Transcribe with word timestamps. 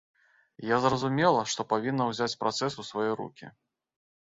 Я 0.69 0.79
зразумела, 0.85 1.43
што 1.51 1.67
павінна 1.75 2.09
ўзяць 2.09 2.31
працэс 2.41 2.81
у 2.85 2.89
свае 2.91 3.09
рукі. 3.23 3.45